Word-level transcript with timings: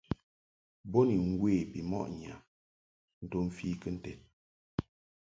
Bo 0.91 0.99
ni 1.07 1.15
mwe 1.31 1.53
bimɔʼ 1.71 2.05
ŋyam 2.17 2.41
nto 3.23 3.37
mfi 3.47 3.67
kɨnted. 3.81 4.19